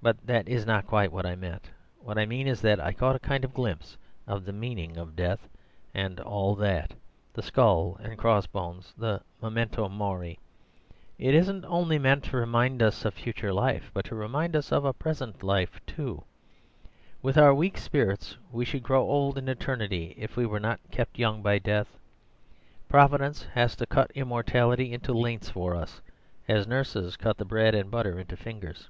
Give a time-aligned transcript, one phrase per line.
[0.00, 3.16] But that is not quite what I meant: what I mean is that I caught
[3.16, 3.96] a kind of glimpse
[4.28, 5.48] of the meaning of death
[5.92, 10.38] and all that—the skull and cross bones, the memento mori.
[11.18, 14.70] It isn't only meant to remind us of a future life, but to remind us
[14.70, 16.22] of a present life too.
[17.20, 21.18] With our weak spirits we should grow old in eternity if we were not kept
[21.18, 21.98] young by death.
[22.88, 26.00] Providence has to cut immortality into lengths for us,
[26.46, 28.88] as nurses cut the bread and butter into fingers.